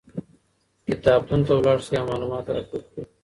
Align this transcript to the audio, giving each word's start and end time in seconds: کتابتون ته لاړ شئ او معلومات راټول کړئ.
کتابتون 0.87 1.39
ته 1.47 1.53
لاړ 1.65 1.77
شئ 1.85 1.95
او 1.99 2.05
معلومات 2.09 2.45
راټول 2.53 2.81
کړئ. 2.89 3.03